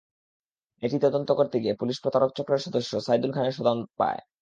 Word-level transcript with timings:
এটি 0.83 0.97
তদন্ত 1.05 1.29
করতে 1.31 1.57
গিয়ে 1.59 1.79
পুলিশ 1.81 1.97
প্রতারক 2.03 2.31
চক্রের 2.37 2.63
সদস্য 2.65 2.91
সাইদুল 3.01 3.31
খানের 3.33 3.55
সন্ধান 3.57 3.77
পায়। 3.99 4.21